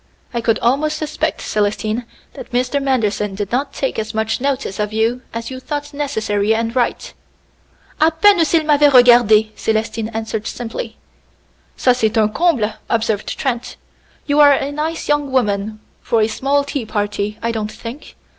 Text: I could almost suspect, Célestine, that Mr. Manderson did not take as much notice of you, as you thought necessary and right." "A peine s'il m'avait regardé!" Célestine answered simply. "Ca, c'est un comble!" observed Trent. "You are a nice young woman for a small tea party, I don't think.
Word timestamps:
I 0.33 0.41
could 0.41 0.57
almost 0.63 0.97
suspect, 0.97 1.41
Célestine, 1.41 2.05
that 2.33 2.51
Mr. 2.51 2.81
Manderson 2.81 3.35
did 3.35 3.51
not 3.51 3.71
take 3.71 3.99
as 3.99 4.15
much 4.15 4.41
notice 4.41 4.79
of 4.79 4.91
you, 4.91 5.21
as 5.31 5.51
you 5.51 5.59
thought 5.59 5.93
necessary 5.93 6.55
and 6.55 6.75
right." 6.75 7.13
"A 7.99 8.09
peine 8.09 8.43
s'il 8.43 8.63
m'avait 8.65 8.89
regardé!" 8.89 9.51
Célestine 9.53 10.09
answered 10.11 10.47
simply. 10.47 10.97
"Ca, 11.77 11.93
c'est 11.93 12.17
un 12.17 12.29
comble!" 12.33 12.73
observed 12.89 13.37
Trent. 13.37 13.75
"You 14.25 14.39
are 14.39 14.53
a 14.53 14.71
nice 14.71 15.07
young 15.07 15.31
woman 15.31 15.79
for 16.01 16.19
a 16.21 16.27
small 16.27 16.63
tea 16.63 16.87
party, 16.87 17.37
I 17.43 17.51
don't 17.51 17.71
think. 17.71 18.15